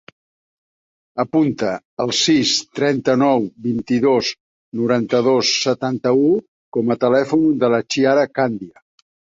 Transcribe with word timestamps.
Apunta 1.23 1.69
el 2.05 2.13
sis, 2.21 2.55
trenta-nou, 2.79 3.45
vint-i-dos, 3.67 4.33
noranta-dos, 4.81 5.55
setanta-u 5.69 6.29
com 6.79 6.93
a 6.97 7.01
telèfon 7.07 7.49
de 7.65 7.73
la 7.77 7.87
Chiara 7.93 8.31
Candia. 8.39 8.81